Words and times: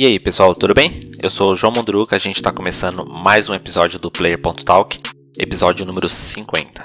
E 0.00 0.06
aí 0.06 0.18
pessoal, 0.18 0.54
tudo 0.54 0.72
bem? 0.72 1.10
Eu 1.22 1.30
sou 1.30 1.52
o 1.52 1.54
João 1.54 1.74
Mondruca, 1.76 2.16
a 2.16 2.18
gente 2.18 2.36
está 2.36 2.50
começando 2.50 3.04
mais 3.04 3.50
um 3.50 3.52
episódio 3.52 3.98
do 3.98 4.10
Player.talk, 4.10 4.98
episódio 5.38 5.84
número 5.84 6.08
50. 6.08 6.82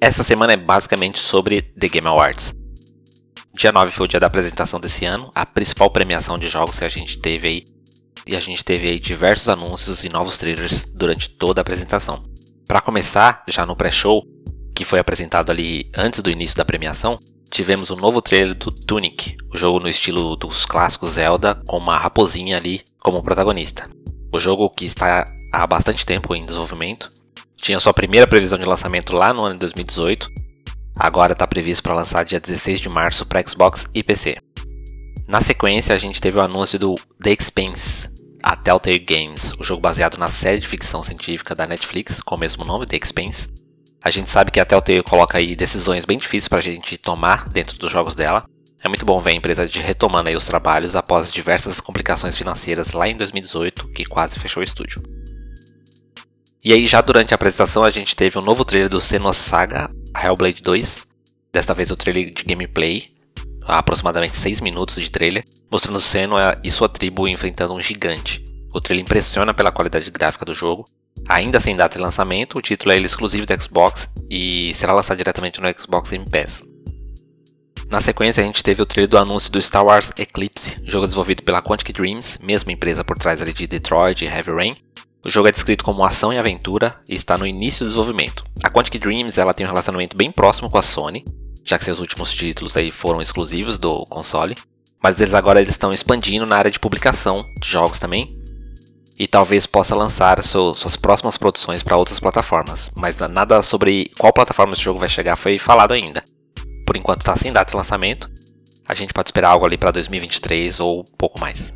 Essa 0.00 0.24
semana 0.24 0.54
é 0.54 0.56
basicamente 0.56 1.20
sobre 1.20 1.62
The 1.62 1.86
Game 1.86 2.08
Awards. 2.08 2.52
Dia 3.54 3.70
9 3.70 3.92
foi 3.92 4.06
o 4.06 4.08
dia 4.08 4.18
da 4.18 4.26
apresentação 4.26 4.80
desse 4.80 5.04
ano, 5.04 5.30
a 5.32 5.46
principal 5.46 5.92
premiação 5.92 6.36
de 6.36 6.48
jogos 6.48 6.80
que 6.80 6.84
a 6.84 6.88
gente 6.88 7.18
teve 7.20 7.46
aí. 7.46 7.62
E 8.26 8.34
a 8.34 8.40
gente 8.40 8.64
teve 8.64 8.88
aí 8.88 8.98
diversos 8.98 9.48
anúncios 9.48 10.02
e 10.02 10.08
novos 10.08 10.36
trailers 10.36 10.90
durante 10.92 11.28
toda 11.28 11.60
a 11.60 11.62
apresentação. 11.62 12.31
Para 12.72 12.80
começar, 12.80 13.44
já 13.46 13.66
no 13.66 13.76
pré-show, 13.76 14.26
que 14.74 14.82
foi 14.82 14.98
apresentado 14.98 15.52
ali 15.52 15.90
antes 15.94 16.20
do 16.22 16.30
início 16.30 16.56
da 16.56 16.64
premiação, 16.64 17.14
tivemos 17.50 17.90
o 17.90 17.94
um 17.94 17.98
novo 17.98 18.22
trailer 18.22 18.54
do 18.54 18.70
Tunic, 18.70 19.36
o 19.52 19.58
jogo 19.58 19.78
no 19.78 19.90
estilo 19.90 20.34
dos 20.36 20.64
clássicos 20.64 21.12
Zelda, 21.12 21.62
com 21.68 21.76
uma 21.76 21.98
raposinha 21.98 22.56
ali 22.56 22.80
como 22.98 23.22
protagonista. 23.22 23.90
O 24.32 24.40
jogo 24.40 24.70
que 24.70 24.86
está 24.86 25.22
há 25.52 25.66
bastante 25.66 26.06
tempo 26.06 26.34
em 26.34 26.44
desenvolvimento, 26.44 27.10
tinha 27.58 27.78
sua 27.78 27.92
primeira 27.92 28.26
previsão 28.26 28.58
de 28.58 28.64
lançamento 28.64 29.14
lá 29.14 29.34
no 29.34 29.44
ano 29.44 29.56
de 29.56 29.60
2018, 29.60 30.26
agora 30.98 31.34
está 31.34 31.46
previsto 31.46 31.82
para 31.82 31.96
lançar 31.96 32.24
dia 32.24 32.40
16 32.40 32.80
de 32.80 32.88
março 32.88 33.26
para 33.26 33.46
Xbox 33.46 33.86
e 33.92 34.02
PC. 34.02 34.38
Na 35.28 35.42
sequência, 35.42 35.94
a 35.94 35.98
gente 35.98 36.22
teve 36.22 36.38
o 36.38 36.42
anúncio 36.42 36.78
do 36.78 36.94
The 37.22 37.36
Expanse, 37.38 38.08
a 38.42 38.56
Telltale 38.56 38.98
Games, 38.98 39.54
o 39.58 39.64
jogo 39.64 39.80
baseado 39.80 40.18
na 40.18 40.28
série 40.28 40.58
de 40.58 40.66
ficção 40.66 41.02
científica 41.02 41.54
da 41.54 41.66
Netflix, 41.66 42.20
com 42.20 42.34
o 42.34 42.38
mesmo 42.40 42.64
nome, 42.64 42.86
The 42.86 42.96
Expanse. 42.96 43.48
A 44.02 44.10
gente 44.10 44.28
sabe 44.28 44.50
que 44.50 44.58
a 44.58 44.64
Telltale 44.64 45.02
coloca 45.02 45.38
aí 45.38 45.54
decisões 45.54 46.04
bem 46.04 46.18
difíceis 46.18 46.48
para 46.48 46.58
a 46.58 46.62
gente 46.62 46.96
tomar 46.96 47.44
dentro 47.48 47.78
dos 47.78 47.92
jogos 47.92 48.16
dela. 48.16 48.44
É 48.82 48.88
muito 48.88 49.06
bom 49.06 49.20
ver 49.20 49.30
a 49.30 49.34
empresa 49.34 49.68
retomando 49.72 50.28
aí 50.28 50.34
os 50.34 50.44
trabalhos 50.44 50.96
após 50.96 51.32
diversas 51.32 51.80
complicações 51.80 52.36
financeiras 52.36 52.92
lá 52.92 53.08
em 53.08 53.14
2018, 53.14 53.88
que 53.88 54.04
quase 54.04 54.36
fechou 54.38 54.60
o 54.60 54.64
estúdio. 54.64 55.00
E 56.64 56.72
aí, 56.72 56.86
já 56.86 57.00
durante 57.00 57.32
a 57.32 57.36
apresentação, 57.36 57.84
a 57.84 57.90
gente 57.90 58.16
teve 58.16 58.38
um 58.38 58.42
novo 58.42 58.64
trailer 58.64 58.88
do 58.88 59.00
Senua 59.00 59.32
Saga 59.32 59.88
Hellblade 60.20 60.62
2. 60.62 61.06
Desta 61.52 61.74
vez 61.74 61.90
o 61.90 61.96
trailer 61.96 62.32
de 62.32 62.42
gameplay, 62.42 63.04
aproximadamente 63.66 64.36
6 64.36 64.60
minutos 64.60 64.96
de 64.96 65.10
trailer, 65.10 65.44
mostrando 65.70 66.00
Senua 66.00 66.58
e 66.62 66.70
sua 66.70 66.88
tribo 66.88 67.28
enfrentando 67.28 67.74
um 67.74 67.80
gigante. 67.80 68.44
O 68.72 68.80
trailer 68.80 69.04
impressiona 69.04 69.52
pela 69.52 69.72
qualidade 69.72 70.10
gráfica 70.10 70.44
do 70.44 70.54
jogo. 70.54 70.84
Ainda 71.28 71.60
sem 71.60 71.74
data 71.74 71.98
de 71.98 72.04
lançamento, 72.04 72.58
o 72.58 72.62
título 72.62 72.92
é 72.92 72.98
exclusivo 72.98 73.46
do 73.46 73.62
Xbox 73.62 74.08
e 74.30 74.72
será 74.74 74.92
lançado 74.92 75.18
diretamente 75.18 75.60
no 75.60 75.68
Xbox 75.68 76.10
Game 76.10 76.28
Pass. 76.30 76.64
Na 77.92 78.00
sequência, 78.00 78.42
a 78.42 78.46
gente 78.46 78.62
teve 78.62 78.80
o 78.80 78.86
trailer 78.86 79.10
do 79.10 79.18
anúncio 79.18 79.52
do 79.52 79.60
Star 79.60 79.84
Wars 79.84 80.10
Eclipse, 80.16 80.76
jogo 80.84 81.04
desenvolvido 81.04 81.42
pela 81.42 81.60
Quantic 81.60 81.92
Dreams, 81.92 82.38
mesma 82.42 82.72
empresa 82.72 83.04
por 83.04 83.18
trás 83.18 83.38
de 83.38 83.66
Detroit 83.66 84.24
e 84.24 84.26
Heavy 84.26 84.50
Rain. 84.50 84.74
O 85.22 85.30
jogo 85.30 85.48
é 85.48 85.52
descrito 85.52 85.84
como 85.84 86.02
ação 86.02 86.32
e 86.32 86.38
aventura 86.38 86.96
e 87.06 87.14
está 87.14 87.36
no 87.36 87.46
início 87.46 87.84
do 87.84 87.88
desenvolvimento. 87.88 88.42
A 88.64 88.70
Quantic 88.70 88.98
Dreams 88.98 89.36
ela 89.36 89.52
tem 89.52 89.66
um 89.66 89.68
relacionamento 89.68 90.16
bem 90.16 90.32
próximo 90.32 90.70
com 90.70 90.78
a 90.78 90.82
Sony, 90.82 91.22
já 91.64 91.78
que 91.78 91.84
seus 91.84 92.00
últimos 92.00 92.32
títulos 92.32 92.76
aí 92.76 92.90
foram 92.90 93.20
exclusivos 93.20 93.78
do 93.78 93.94
console. 94.06 94.54
Mas 95.02 95.20
eles 95.20 95.34
agora 95.34 95.60
eles 95.60 95.70
estão 95.70 95.92
expandindo 95.92 96.46
na 96.46 96.56
área 96.56 96.70
de 96.70 96.78
publicação 96.78 97.44
de 97.60 97.68
jogos 97.68 97.98
também. 97.98 98.38
E 99.18 99.26
talvez 99.26 99.66
possa 99.66 99.94
lançar 99.94 100.42
seu, 100.42 100.74
suas 100.74 100.96
próximas 100.96 101.36
produções 101.36 101.82
para 101.82 101.96
outras 101.96 102.20
plataformas. 102.20 102.90
Mas 102.96 103.16
nada 103.18 103.62
sobre 103.62 104.10
qual 104.18 104.32
plataforma 104.32 104.72
esse 104.72 104.82
jogo 104.82 104.98
vai 105.00 105.08
chegar 105.08 105.36
foi 105.36 105.58
falado 105.58 105.92
ainda. 105.92 106.22
Por 106.86 106.96
enquanto 106.96 107.20
está 107.20 107.36
sem 107.36 107.52
data 107.52 107.70
de 107.70 107.76
lançamento. 107.76 108.30
A 108.86 108.94
gente 108.94 109.12
pode 109.12 109.28
esperar 109.28 109.50
algo 109.50 109.64
ali 109.64 109.76
para 109.76 109.90
2023 109.90 110.80
ou 110.80 111.04
pouco 111.18 111.40
mais. 111.40 111.72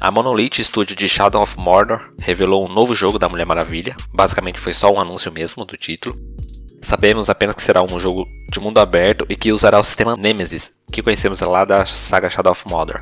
A 0.00 0.10
Monolith 0.10 0.62
Studio 0.62 0.94
de 0.94 1.08
Shadow 1.08 1.42
of 1.42 1.56
Mordor 1.58 2.12
revelou 2.20 2.66
um 2.66 2.72
novo 2.72 2.94
jogo 2.94 3.18
da 3.18 3.28
Mulher 3.28 3.46
Maravilha. 3.46 3.96
Basicamente 4.12 4.60
foi 4.60 4.74
só 4.74 4.92
um 4.92 5.00
anúncio 5.00 5.32
mesmo 5.32 5.64
do 5.64 5.76
título. 5.76 6.33
Sabemos 6.84 7.30
apenas 7.30 7.54
que 7.56 7.62
será 7.62 7.82
um 7.82 7.98
jogo 7.98 8.28
de 8.52 8.60
mundo 8.60 8.78
aberto 8.78 9.24
e 9.28 9.34
que 9.34 9.50
usará 9.50 9.80
o 9.80 9.84
sistema 9.84 10.16
Nemesis, 10.16 10.70
que 10.92 11.02
conhecemos 11.02 11.40
lá 11.40 11.64
da 11.64 11.84
saga 11.86 12.28
Shadow 12.28 12.52
of 12.52 12.64
Mordor. 12.68 13.00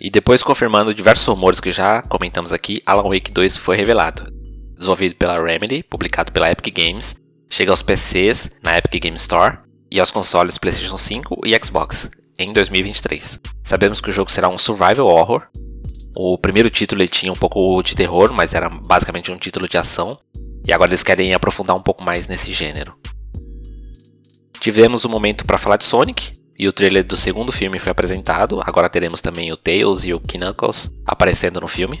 E 0.00 0.08
depois 0.08 0.42
confirmando 0.42 0.94
diversos 0.94 1.26
rumores 1.26 1.60
que 1.60 1.72
já 1.72 2.00
comentamos 2.02 2.52
aqui, 2.52 2.80
Alan 2.86 3.08
Wake 3.10 3.32
2 3.32 3.56
foi 3.56 3.76
revelado. 3.76 4.32
Desenvolvido 4.74 5.16
pela 5.16 5.42
Remedy, 5.42 5.82
publicado 5.82 6.32
pela 6.32 6.50
Epic 6.50 6.74
Games, 6.74 7.16
chega 7.50 7.72
aos 7.72 7.82
PCs 7.82 8.50
na 8.62 8.78
Epic 8.78 9.02
Games 9.02 9.22
Store 9.22 9.58
e 9.90 10.00
aos 10.00 10.10
consoles 10.10 10.56
PlayStation 10.56 10.96
5 10.96 11.40
e 11.44 11.58
Xbox 11.62 12.10
em 12.38 12.52
2023. 12.52 13.40
Sabemos 13.64 14.00
que 14.00 14.08
o 14.08 14.12
jogo 14.12 14.30
será 14.30 14.48
um 14.48 14.56
survival 14.56 15.06
horror. 15.06 15.42
O 16.16 16.38
primeiro 16.38 16.70
título 16.70 17.06
tinha 17.08 17.32
um 17.32 17.36
pouco 17.36 17.82
de 17.82 17.94
terror, 17.94 18.32
mas 18.32 18.54
era 18.54 18.70
basicamente 18.70 19.30
um 19.30 19.36
título 19.36 19.68
de 19.68 19.76
ação. 19.76 20.18
E 20.66 20.72
agora 20.72 20.90
eles 20.90 21.02
querem 21.02 21.34
aprofundar 21.34 21.76
um 21.76 21.82
pouco 21.82 22.02
mais 22.02 22.28
nesse 22.28 22.52
gênero. 22.52 22.94
Tivemos 24.60 25.04
um 25.04 25.08
momento 25.08 25.44
para 25.44 25.58
falar 25.58 25.76
de 25.76 25.84
Sonic, 25.84 26.32
e 26.58 26.68
o 26.68 26.72
trailer 26.74 27.02
do 27.02 27.16
segundo 27.16 27.50
filme 27.50 27.78
foi 27.78 27.90
apresentado. 27.90 28.60
Agora 28.66 28.90
teremos 28.90 29.22
também 29.22 29.50
o 29.50 29.56
Tails 29.56 30.04
e 30.04 30.12
o 30.12 30.20
Knuckles 30.20 30.92
aparecendo 31.06 31.58
no 31.58 31.66
filme. 31.66 31.98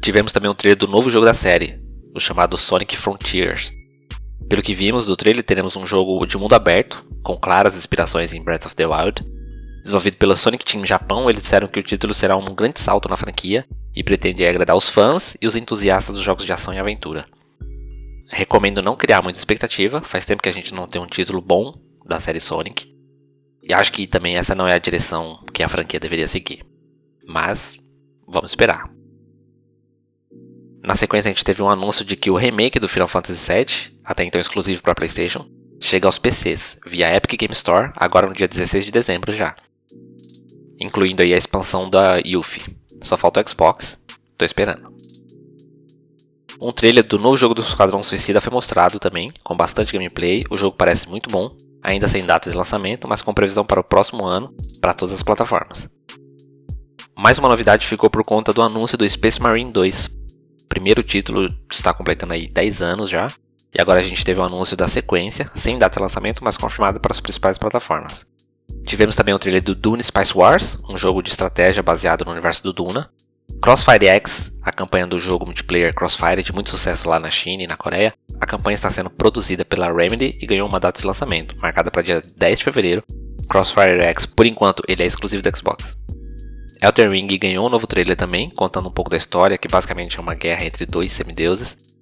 Tivemos 0.00 0.30
também 0.30 0.48
um 0.48 0.54
trailer 0.54 0.78
do 0.78 0.86
novo 0.86 1.10
jogo 1.10 1.26
da 1.26 1.34
série, 1.34 1.82
o 2.14 2.20
chamado 2.20 2.56
Sonic 2.56 2.96
Frontiers. 2.96 3.72
Pelo 4.48 4.62
que 4.62 4.72
vimos 4.72 5.06
do 5.06 5.16
trailer, 5.16 5.42
teremos 5.42 5.74
um 5.74 5.84
jogo 5.84 6.24
de 6.24 6.38
mundo 6.38 6.54
aberto, 6.54 7.04
com 7.24 7.36
claras 7.36 7.76
inspirações 7.76 8.32
em 8.32 8.44
Breath 8.44 8.66
of 8.66 8.76
the 8.76 8.86
Wild. 8.86 9.26
Desenvolvido 9.82 10.18
pela 10.18 10.36
Sonic 10.36 10.64
Team 10.64 10.86
Japão, 10.86 11.28
eles 11.28 11.42
disseram 11.42 11.66
que 11.66 11.80
o 11.80 11.82
título 11.82 12.14
será 12.14 12.36
um 12.36 12.54
grande 12.54 12.78
salto 12.78 13.08
na 13.08 13.16
franquia 13.16 13.66
e 13.96 14.04
pretende 14.04 14.46
agradar 14.46 14.76
os 14.76 14.90
fãs 14.90 15.36
e 15.40 15.46
os 15.46 15.56
entusiastas 15.56 16.14
dos 16.14 16.24
jogos 16.24 16.44
de 16.44 16.52
ação 16.52 16.74
e 16.74 16.78
aventura. 16.78 17.26
Recomendo 18.30 18.82
não 18.82 18.94
criar 18.94 19.22
muita 19.22 19.38
expectativa, 19.38 20.02
faz 20.02 20.26
tempo 20.26 20.42
que 20.42 20.48
a 20.50 20.52
gente 20.52 20.74
não 20.74 20.86
tem 20.86 21.00
um 21.00 21.06
título 21.06 21.40
bom 21.40 21.74
da 22.04 22.20
série 22.20 22.40
Sonic. 22.40 22.94
E 23.62 23.72
acho 23.72 23.90
que 23.90 24.06
também 24.06 24.36
essa 24.36 24.54
não 24.54 24.68
é 24.68 24.74
a 24.74 24.78
direção 24.78 25.42
que 25.52 25.62
a 25.62 25.68
franquia 25.68 25.98
deveria 25.98 26.28
seguir. 26.28 26.64
Mas 27.26 27.82
vamos 28.28 28.50
esperar. 28.50 28.90
Na 30.82 30.94
sequência, 30.94 31.28
a 31.28 31.32
gente 31.32 31.44
teve 31.44 31.62
um 31.62 31.70
anúncio 31.70 32.04
de 32.04 32.14
que 32.14 32.30
o 32.30 32.36
remake 32.36 32.78
do 32.78 32.88
Final 32.88 33.08
Fantasy 33.08 33.52
VII, 33.52 33.98
até 34.04 34.22
então 34.22 34.40
exclusivo 34.40 34.82
para 34.82 34.94
PlayStation, 34.94 35.48
chega 35.80 36.06
aos 36.06 36.18
PCs 36.18 36.78
via 36.86 37.14
Epic 37.14 37.40
Game 37.40 37.52
Store 37.52 37.92
agora 37.96 38.28
no 38.28 38.34
dia 38.34 38.46
16 38.46 38.84
de 38.84 38.92
dezembro 38.92 39.34
já, 39.34 39.54
incluindo 40.80 41.22
aí 41.22 41.34
a 41.34 41.36
expansão 41.36 41.90
da 41.90 42.18
Yuffie. 42.18 42.75
Só 43.06 43.16
falta 43.16 43.40
o 43.40 43.48
Xbox. 43.48 43.96
Tô 44.36 44.44
esperando. 44.44 44.92
Um 46.60 46.72
trailer 46.72 47.06
do 47.06 47.20
novo 47.20 47.36
jogo 47.36 47.54
do 47.54 47.62
Esquadrão 47.62 48.02
Suicida 48.02 48.40
foi 48.40 48.52
mostrado 48.52 48.98
também, 48.98 49.32
com 49.44 49.56
bastante 49.56 49.92
gameplay. 49.92 50.44
O 50.50 50.56
jogo 50.56 50.74
parece 50.76 51.08
muito 51.08 51.30
bom, 51.30 51.54
ainda 51.80 52.08
sem 52.08 52.26
data 52.26 52.50
de 52.50 52.56
lançamento, 52.56 53.06
mas 53.08 53.22
com 53.22 53.32
previsão 53.32 53.64
para 53.64 53.78
o 53.78 53.84
próximo 53.84 54.24
ano 54.24 54.52
para 54.80 54.92
todas 54.92 55.14
as 55.14 55.22
plataformas. 55.22 55.88
Mais 57.16 57.38
uma 57.38 57.48
novidade 57.48 57.86
ficou 57.86 58.10
por 58.10 58.24
conta 58.24 58.52
do 58.52 58.60
anúncio 58.60 58.98
do 58.98 59.08
Space 59.08 59.40
Marine 59.40 59.72
2. 59.72 60.06
O 60.64 60.68
primeiro 60.68 61.04
título 61.04 61.46
está 61.70 61.94
completando 61.94 62.32
aí 62.32 62.48
10 62.48 62.82
anos 62.82 63.08
já, 63.08 63.28
e 63.72 63.80
agora 63.80 64.00
a 64.00 64.02
gente 64.02 64.24
teve 64.24 64.40
o 64.40 64.42
um 64.42 64.46
anúncio 64.46 64.76
da 64.76 64.88
sequência, 64.88 65.48
sem 65.54 65.78
data 65.78 66.00
de 66.00 66.02
lançamento, 66.02 66.42
mas 66.42 66.56
confirmado 66.56 66.98
para 66.98 67.12
as 67.12 67.20
principais 67.20 67.56
plataformas. 67.56 68.26
Tivemos 68.84 69.16
também 69.16 69.34
o 69.34 69.38
trailer 69.38 69.62
do 69.62 69.74
Dune 69.74 70.02
Spice 70.02 70.36
Wars, 70.36 70.78
um 70.88 70.96
jogo 70.96 71.22
de 71.22 71.30
estratégia 71.30 71.82
baseado 71.82 72.24
no 72.24 72.32
universo 72.32 72.62
do 72.62 72.72
Duna. 72.72 73.10
Crossfire 73.62 74.06
X, 74.06 74.52
a 74.62 74.70
campanha 74.72 75.06
do 75.06 75.18
jogo 75.18 75.46
multiplayer 75.46 75.94
Crossfire 75.94 76.42
de 76.42 76.52
muito 76.52 76.70
sucesso 76.70 77.08
lá 77.08 77.18
na 77.18 77.30
China 77.30 77.62
e 77.62 77.66
na 77.66 77.76
Coreia. 77.76 78.14
A 78.40 78.46
campanha 78.46 78.74
está 78.74 78.90
sendo 78.90 79.10
produzida 79.10 79.64
pela 79.64 79.92
Remedy 79.92 80.36
e 80.40 80.46
ganhou 80.46 80.68
uma 80.68 80.78
data 80.78 81.00
de 81.00 81.06
lançamento, 81.06 81.54
marcada 81.60 81.90
para 81.90 82.02
dia 82.02 82.22
10 82.36 82.58
de 82.58 82.64
fevereiro. 82.64 83.02
Crossfire 83.48 84.02
X, 84.02 84.26
por 84.26 84.44
enquanto, 84.44 84.82
ele 84.86 85.02
é 85.02 85.06
exclusivo 85.06 85.42
do 85.42 85.56
Xbox. 85.56 85.96
Elden 86.82 87.08
Ring 87.08 87.38
ganhou 87.38 87.66
um 87.66 87.70
novo 87.70 87.86
trailer 87.86 88.16
também, 88.16 88.48
contando 88.50 88.88
um 88.88 88.92
pouco 88.92 89.10
da 89.10 89.16
história, 89.16 89.56
que 89.56 89.68
basicamente 89.68 90.18
é 90.18 90.20
uma 90.20 90.34
guerra 90.34 90.64
entre 90.64 90.84
dois 90.84 91.12
semideuses. 91.12 91.95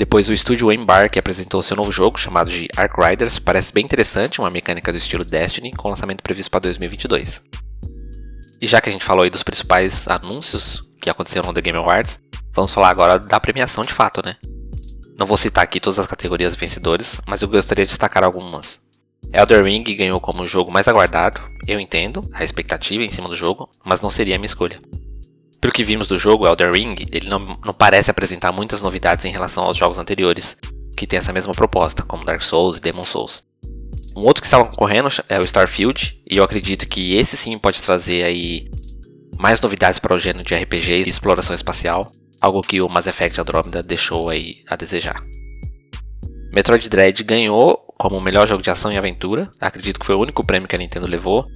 Depois 0.00 0.30
o 0.30 0.32
estúdio 0.32 0.72
Embark 0.72 1.18
apresentou 1.18 1.62
seu 1.62 1.76
novo 1.76 1.92
jogo, 1.92 2.18
chamado 2.18 2.48
de 2.48 2.66
Ark 2.74 2.94
Riders, 2.98 3.38
parece 3.38 3.70
bem 3.70 3.84
interessante, 3.84 4.40
uma 4.40 4.48
mecânica 4.48 4.90
do 4.90 4.96
estilo 4.96 5.26
Destiny, 5.26 5.72
com 5.72 5.90
lançamento 5.90 6.22
previsto 6.22 6.50
para 6.50 6.60
2022. 6.60 7.42
E 8.62 8.66
já 8.66 8.80
que 8.80 8.88
a 8.88 8.92
gente 8.92 9.04
falou 9.04 9.24
aí 9.24 9.28
dos 9.28 9.42
principais 9.42 10.08
anúncios 10.08 10.80
que 11.02 11.10
aconteceram 11.10 11.48
no 11.48 11.52
The 11.52 11.60
Game 11.60 11.76
Awards, 11.76 12.18
vamos 12.54 12.72
falar 12.72 12.88
agora 12.88 13.18
da 13.18 13.38
premiação 13.38 13.84
de 13.84 13.92
fato, 13.92 14.22
né? 14.24 14.36
Não 15.18 15.26
vou 15.26 15.36
citar 15.36 15.64
aqui 15.64 15.78
todas 15.78 15.98
as 15.98 16.06
categorias 16.06 16.54
vencedores, 16.56 17.20
mas 17.26 17.42
eu 17.42 17.48
gostaria 17.48 17.84
de 17.84 17.90
destacar 17.90 18.24
algumas. 18.24 18.80
Elder 19.34 19.62
Ring 19.62 19.82
ganhou 19.82 20.18
como 20.18 20.48
jogo 20.48 20.72
mais 20.72 20.88
aguardado, 20.88 21.42
eu 21.68 21.78
entendo 21.78 22.22
a 22.32 22.42
expectativa 22.42 23.04
em 23.04 23.10
cima 23.10 23.28
do 23.28 23.36
jogo, 23.36 23.68
mas 23.84 24.00
não 24.00 24.10
seria 24.10 24.36
a 24.36 24.38
minha 24.38 24.46
escolha. 24.46 24.80
Pelo 25.60 25.72
que 25.72 25.84
vimos 25.84 26.08
do 26.08 26.18
jogo, 26.18 26.46
Elder 26.46 26.72
Ring, 26.72 26.96
ele 27.12 27.28
não, 27.28 27.58
não 27.64 27.74
parece 27.74 28.10
apresentar 28.10 28.52
muitas 28.52 28.80
novidades 28.80 29.24
em 29.24 29.30
relação 29.30 29.64
aos 29.64 29.76
jogos 29.76 29.98
anteriores, 29.98 30.56
que 30.96 31.06
tem 31.06 31.18
essa 31.18 31.32
mesma 31.32 31.52
proposta, 31.52 32.02
como 32.02 32.24
Dark 32.24 32.42
Souls 32.42 32.78
e 32.78 32.80
Demon 32.80 33.04
Souls. 33.04 33.44
Um 34.16 34.22
outro 34.22 34.40
que 34.40 34.46
estava 34.46 34.64
concorrendo 34.64 35.08
é 35.28 35.38
o 35.38 35.44
Starfield, 35.44 36.18
e 36.28 36.36
eu 36.36 36.44
acredito 36.44 36.88
que 36.88 37.14
esse 37.14 37.36
sim 37.36 37.58
pode 37.58 37.80
trazer 37.82 38.24
aí 38.24 38.70
mais 39.38 39.60
novidades 39.60 39.98
para 39.98 40.14
o 40.14 40.18
gênero 40.18 40.44
de 40.44 40.54
RPG 40.54 41.04
e 41.04 41.08
exploração 41.08 41.54
espacial, 41.54 42.02
algo 42.40 42.62
que 42.62 42.80
o 42.80 42.88
Mass 42.88 43.06
Effect 43.06 43.40
Andromeda 43.40 43.82
deixou 43.82 44.28
aí 44.30 44.62
a 44.66 44.76
desejar. 44.76 45.22
Metroid 46.54 46.88
Dread 46.88 47.22
ganhou 47.22 47.76
como 47.98 48.20
melhor 48.20 48.48
jogo 48.48 48.62
de 48.62 48.70
ação 48.70 48.90
e 48.90 48.96
aventura, 48.96 49.50
acredito 49.60 50.00
que 50.00 50.06
foi 50.06 50.14
o 50.14 50.20
único 50.20 50.44
prêmio 50.44 50.66
que 50.66 50.74
a 50.74 50.78
Nintendo 50.78 51.06
levou, 51.06 51.46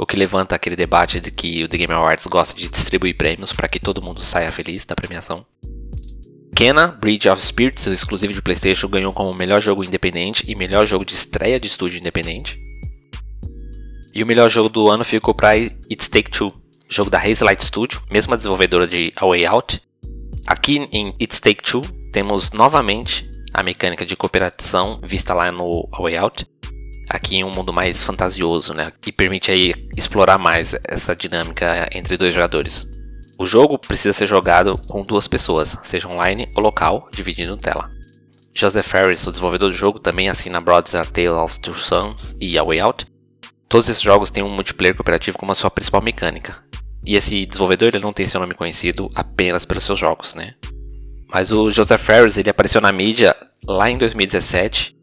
o 0.00 0.06
que 0.06 0.16
levanta 0.16 0.56
aquele 0.56 0.76
debate 0.76 1.20
de 1.20 1.30
que 1.30 1.62
o 1.62 1.68
The 1.68 1.76
Game 1.76 1.92
Awards 1.92 2.26
gosta 2.26 2.54
de 2.56 2.70
distribuir 2.70 3.18
prêmios 3.18 3.52
para 3.52 3.68
que 3.68 3.78
todo 3.78 4.00
mundo 4.00 4.22
saia 4.22 4.50
feliz 4.50 4.86
da 4.86 4.94
premiação. 4.94 5.44
Kena 6.56 6.88
Bridge 6.88 7.28
of 7.28 7.42
Spirits, 7.42 7.86
o 7.86 7.92
exclusivo 7.92 8.32
de 8.32 8.40
PlayStation, 8.40 8.88
ganhou 8.88 9.12
como 9.12 9.34
melhor 9.34 9.60
jogo 9.60 9.84
independente 9.84 10.42
e 10.48 10.54
melhor 10.54 10.86
jogo 10.86 11.04
de 11.04 11.12
estreia 11.12 11.60
de 11.60 11.66
estúdio 11.66 12.00
independente. 12.00 12.58
E 14.14 14.22
o 14.22 14.26
melhor 14.26 14.48
jogo 14.48 14.70
do 14.70 14.88
ano 14.88 15.04
ficou 15.04 15.34
para 15.34 15.58
It's 15.58 16.08
Take 16.08 16.30
Two, 16.30 16.50
jogo 16.88 17.10
da 17.10 17.18
Hazelight 17.18 17.62
Studio, 17.62 18.00
mesma 18.10 18.38
desenvolvedora 18.38 18.86
de 18.86 19.12
A 19.16 19.26
Way 19.26 19.44
Out. 19.44 19.82
Aqui 20.46 20.88
em 20.90 21.14
It's 21.20 21.40
Take 21.40 21.62
Two 21.62 21.82
temos 22.10 22.52
novamente 22.52 23.30
a 23.52 23.62
mecânica 23.62 24.06
de 24.06 24.16
cooperação 24.16 24.98
vista 25.04 25.34
lá 25.34 25.52
no 25.52 25.86
A 25.92 26.02
Way 26.02 26.16
Out. 26.16 26.46
Aqui 27.10 27.38
em 27.38 27.44
um 27.44 27.50
mundo 27.50 27.72
mais 27.72 28.04
fantasioso, 28.04 28.72
né? 28.72 28.92
Que 29.00 29.10
permite 29.10 29.50
aí 29.50 29.74
explorar 29.96 30.38
mais 30.38 30.76
essa 30.86 31.12
dinâmica 31.12 31.88
entre 31.92 32.16
dois 32.16 32.32
jogadores. 32.32 32.86
O 33.36 33.44
jogo 33.44 33.76
precisa 33.76 34.12
ser 34.12 34.28
jogado 34.28 34.76
com 34.86 35.00
duas 35.00 35.26
pessoas, 35.26 35.76
seja 35.82 36.06
online 36.06 36.48
ou 36.54 36.62
local, 36.62 37.08
dividindo 37.12 37.56
tela. 37.56 37.90
Joseph 38.54 38.86
Ferris, 38.86 39.26
o 39.26 39.32
desenvolvedor 39.32 39.70
do 39.70 39.76
jogo, 39.76 39.98
também 39.98 40.28
assina 40.28 40.60
Brothers 40.60 40.94
A 40.94 41.02
Tale 41.02 41.28
of 41.30 41.58
Two 41.58 41.74
Sons 41.74 42.36
e 42.40 42.56
A 42.56 42.62
Way 42.62 42.78
Out. 42.78 43.06
Todos 43.68 43.88
esses 43.88 44.02
jogos 44.02 44.30
têm 44.30 44.44
um 44.44 44.48
multiplayer 44.48 44.94
cooperativo 44.94 45.36
como 45.36 45.50
a 45.50 45.54
sua 45.56 45.70
principal 45.70 46.02
mecânica. 46.02 46.62
E 47.04 47.16
esse 47.16 47.44
desenvolvedor 47.44 47.88
ele 47.88 48.04
não 48.04 48.12
tem 48.12 48.28
seu 48.28 48.38
nome 48.38 48.54
conhecido 48.54 49.10
apenas 49.16 49.64
pelos 49.64 49.82
seus 49.82 49.98
jogos, 49.98 50.36
né? 50.36 50.54
Mas 51.28 51.50
o 51.50 51.70
Joseph 51.70 52.02
Ferris 52.02 52.36
ele 52.36 52.50
apareceu 52.50 52.80
na 52.80 52.92
mídia 52.92 53.34
lá 53.66 53.90
em 53.90 53.96
2017, 53.96 54.96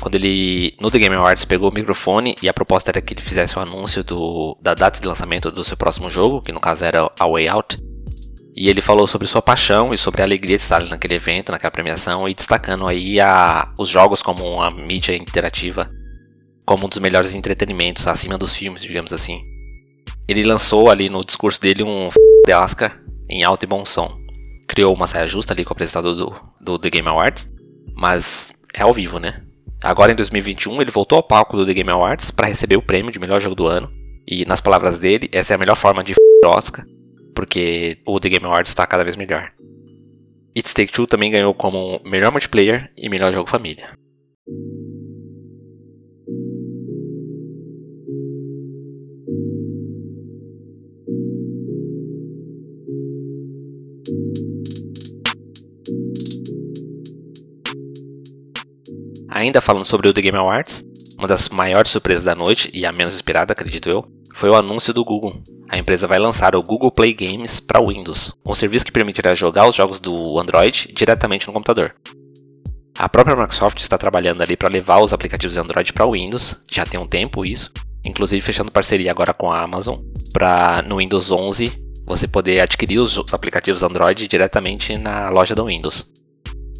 quando 0.00 0.16
ele 0.16 0.74
no 0.80 0.90
The 0.90 0.98
Game 0.98 1.14
Awards 1.14 1.44
pegou 1.44 1.70
o 1.70 1.74
microfone 1.74 2.34
e 2.42 2.48
a 2.48 2.54
proposta 2.54 2.90
era 2.90 3.00
que 3.00 3.14
ele 3.14 3.22
fizesse 3.22 3.56
o 3.56 3.60
um 3.60 3.62
anúncio 3.62 4.02
do, 4.02 4.56
da 4.60 4.74
data 4.74 5.00
de 5.00 5.06
lançamento 5.06 5.50
do 5.50 5.64
seu 5.64 5.76
próximo 5.76 6.10
jogo, 6.10 6.42
que 6.42 6.52
no 6.52 6.60
caso 6.60 6.84
era 6.84 7.10
A 7.18 7.26
Way 7.26 7.48
Out. 7.48 7.76
E 8.56 8.68
ele 8.68 8.80
falou 8.80 9.06
sobre 9.06 9.26
sua 9.26 9.42
paixão 9.42 9.92
e 9.92 9.98
sobre 9.98 10.22
a 10.22 10.24
alegria 10.24 10.56
de 10.56 10.62
estar 10.62 10.84
naquele 10.84 11.14
evento, 11.14 11.50
naquela 11.50 11.72
premiação, 11.72 12.28
e 12.28 12.34
destacando 12.34 12.86
aí 12.86 13.20
a, 13.20 13.72
os 13.78 13.88
jogos 13.88 14.22
como 14.22 14.44
uma 14.44 14.70
mídia 14.70 15.16
interativa, 15.16 15.90
como 16.64 16.86
um 16.86 16.88
dos 16.88 17.00
melhores 17.00 17.34
entretenimentos, 17.34 18.06
acima 18.06 18.38
dos 18.38 18.54
filmes, 18.56 18.82
digamos 18.82 19.12
assim. 19.12 19.42
Ele 20.28 20.44
lançou 20.44 20.88
ali 20.88 21.10
no 21.10 21.24
discurso 21.24 21.60
dele 21.60 21.82
um 21.82 22.06
f 22.08 22.16
de 22.46 22.52
Oscar 22.54 23.00
em 23.28 23.42
alto 23.42 23.64
e 23.64 23.66
bom 23.66 23.84
som. 23.84 24.16
Criou 24.68 24.94
uma 24.94 25.08
saia 25.08 25.26
justa 25.26 25.52
ali 25.52 25.64
com 25.64 25.70
o 25.70 25.74
apresentador 25.74 26.14
do, 26.14 26.34
do 26.60 26.78
The 26.78 26.90
Game 26.90 27.08
Awards, 27.08 27.50
mas 27.96 28.54
é 28.72 28.82
ao 28.82 28.92
vivo, 28.92 29.18
né? 29.18 29.43
Agora 29.84 30.10
em 30.10 30.16
2021 30.16 30.80
ele 30.80 30.90
voltou 30.90 31.16
ao 31.16 31.22
palco 31.22 31.56
do 31.56 31.66
The 31.66 31.74
Game 31.74 31.90
Awards 31.90 32.30
para 32.30 32.48
receber 32.48 32.76
o 32.76 32.82
prêmio 32.82 33.12
de 33.12 33.18
melhor 33.18 33.40
jogo 33.40 33.54
do 33.54 33.66
ano. 33.66 33.88
E 34.26 34.44
nas 34.46 34.60
palavras 34.60 34.98
dele, 34.98 35.28
essa 35.30 35.52
é 35.52 35.56
a 35.56 35.58
melhor 35.58 35.76
forma 35.76 36.02
de 36.02 36.12
f 36.12 36.18
Oscar 36.46 36.84
porque 37.34 37.98
o 38.06 38.18
The 38.20 38.28
Game 38.28 38.46
Awards 38.46 38.70
está 38.70 38.86
cada 38.86 39.04
vez 39.04 39.16
melhor. 39.16 39.52
It's 40.56 40.72
Take 40.72 40.92
Two 40.92 41.06
também 41.06 41.32
ganhou 41.32 41.52
como 41.52 42.00
melhor 42.04 42.30
multiplayer 42.30 42.90
e 42.96 43.08
melhor 43.08 43.32
jogo 43.32 43.50
família. 43.50 43.98
Ainda 59.34 59.60
falando 59.60 59.84
sobre 59.84 60.08
o 60.08 60.14
The 60.14 60.22
Game 60.22 60.38
Awards, 60.38 60.84
uma 61.18 61.26
das 61.26 61.48
maiores 61.48 61.90
surpresas 61.90 62.22
da 62.22 62.36
noite 62.36 62.70
e 62.72 62.86
a 62.86 62.92
menos 62.92 63.16
esperada, 63.16 63.52
acredito 63.52 63.90
eu, 63.90 64.06
foi 64.32 64.48
o 64.48 64.54
anúncio 64.54 64.94
do 64.94 65.04
Google. 65.04 65.42
A 65.68 65.76
empresa 65.76 66.06
vai 66.06 66.20
lançar 66.20 66.54
o 66.54 66.62
Google 66.62 66.92
Play 66.92 67.12
Games 67.12 67.58
para 67.58 67.84
Windows, 67.84 68.32
um 68.48 68.54
serviço 68.54 68.84
que 68.84 68.92
permitirá 68.92 69.34
jogar 69.34 69.68
os 69.68 69.74
jogos 69.74 69.98
do 69.98 70.38
Android 70.38 70.92
diretamente 70.94 71.48
no 71.48 71.52
computador. 71.52 71.96
A 72.96 73.08
própria 73.08 73.34
Microsoft 73.34 73.80
está 73.80 73.98
trabalhando 73.98 74.40
ali 74.40 74.56
para 74.56 74.68
levar 74.68 75.00
os 75.00 75.12
aplicativos 75.12 75.56
Android 75.56 75.92
para 75.92 76.08
Windows, 76.08 76.64
já 76.70 76.86
tem 76.86 77.00
um 77.00 77.08
tempo 77.08 77.44
isso, 77.44 77.72
inclusive 78.04 78.40
fechando 78.40 78.70
parceria 78.70 79.10
agora 79.10 79.34
com 79.34 79.50
a 79.50 79.60
Amazon, 79.60 79.98
para 80.32 80.80
no 80.82 80.98
Windows 80.98 81.32
11 81.32 81.76
você 82.06 82.28
poder 82.28 82.60
adquirir 82.60 83.00
os 83.00 83.18
aplicativos 83.32 83.82
Android 83.82 84.28
diretamente 84.28 84.96
na 84.96 85.28
loja 85.28 85.56
do 85.56 85.64
Windows. 85.64 86.06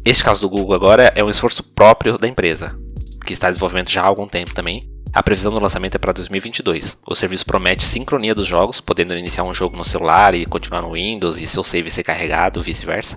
Este 0.05 0.23
caso 0.23 0.41
do 0.41 0.49
Google 0.49 0.75
agora 0.75 1.11
é 1.15 1.23
um 1.23 1.29
esforço 1.29 1.63
próprio 1.63 2.17
da 2.17 2.27
empresa, 2.27 2.77
que 3.25 3.33
está 3.33 3.47
em 3.47 3.51
desenvolvimento 3.51 3.91
já 3.91 4.03
há 4.03 4.05
algum 4.05 4.27
tempo 4.27 4.53
também, 4.53 4.87
a 5.15 5.23
previsão 5.23 5.49
do 5.49 5.61
lançamento 5.61 5.95
é 5.95 5.97
para 5.97 6.11
2022. 6.11 6.97
O 7.07 7.15
serviço 7.15 7.45
promete 7.45 7.85
sincronia 7.85 8.35
dos 8.35 8.45
jogos, 8.45 8.81
podendo 8.81 9.17
iniciar 9.17 9.45
um 9.45 9.53
jogo 9.53 9.77
no 9.77 9.85
celular 9.85 10.35
e 10.35 10.45
continuar 10.45 10.81
no 10.81 10.91
Windows 10.91 11.39
e 11.39 11.47
seu 11.47 11.63
save 11.63 11.89
ser 11.89 12.03
carregado, 12.03 12.61
vice-versa. 12.61 13.15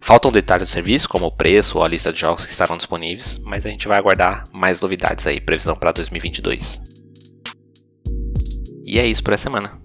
Faltam 0.00 0.30
detalhes 0.30 0.68
do 0.68 0.72
serviço, 0.72 1.08
como 1.08 1.26
o 1.26 1.36
preço 1.36 1.78
ou 1.78 1.84
a 1.84 1.88
lista 1.88 2.12
de 2.12 2.20
jogos 2.20 2.46
que 2.46 2.52
estarão 2.52 2.76
disponíveis, 2.76 3.40
mas 3.42 3.66
a 3.66 3.70
gente 3.70 3.88
vai 3.88 3.98
aguardar 3.98 4.44
mais 4.52 4.80
novidades 4.80 5.26
aí, 5.26 5.40
previsão 5.40 5.74
para 5.74 5.90
2022. 5.90 6.80
E 8.86 9.00
é 9.00 9.06
isso 9.06 9.24
por 9.24 9.34
essa 9.34 9.42
semana. 9.42 9.76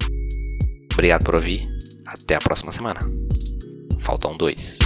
Obrigado 0.93 1.25
por 1.25 1.33
ouvir. 1.33 1.67
Até 2.05 2.35
a 2.35 2.39
próxima 2.39 2.69
semana. 2.69 2.99
Faltam 3.99 4.37
dois. 4.37 4.77